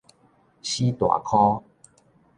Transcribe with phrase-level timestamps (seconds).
[0.63, 1.63] 死大箍